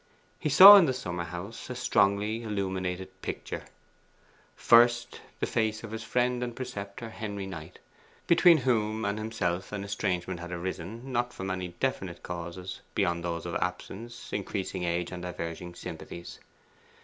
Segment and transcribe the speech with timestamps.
[0.39, 3.65] He saw in the summer house a strongly illuminated picture.
[4.55, 7.77] First, the face of his friend and preceptor Henry Knight,
[8.25, 13.45] between whom and himself an estrangement had arisen, not from any definite causes beyond those
[13.45, 16.39] of absence, increasing age, and diverging sympathies.